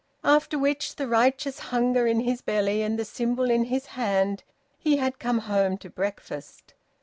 [0.23, 4.41] After which, with righteous hunger in his belly and the symbol in his hand,
[4.79, 6.73] he had come home to breakfast.